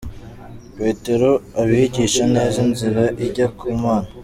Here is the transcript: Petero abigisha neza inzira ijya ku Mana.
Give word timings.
Petero 0.77 1.29
abigisha 1.61 2.23
neza 2.33 2.57
inzira 2.65 3.03
ijya 3.25 3.47
ku 3.57 3.65
Mana. 3.83 4.09